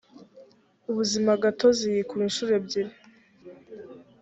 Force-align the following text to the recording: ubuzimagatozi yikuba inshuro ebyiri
ubuzimagatozi 0.89 1.83
yikuba 1.95 2.23
inshuro 2.27 2.51
ebyiri 2.59 2.93